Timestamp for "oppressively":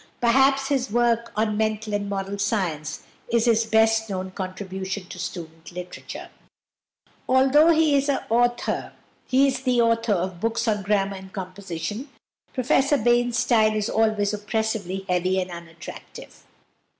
14.33-15.05